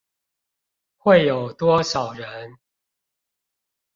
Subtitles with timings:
[0.97, 2.57] 會有多少人？